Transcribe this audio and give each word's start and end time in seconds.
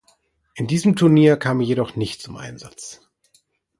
In 0.55 0.65
diesem 0.65 0.95
Turnier 0.95 1.37
kam 1.37 1.59
er 1.59 1.67
jedoch 1.67 1.95
nicht 1.95 2.23
zum 2.23 2.35
Einsatz. 2.35 3.01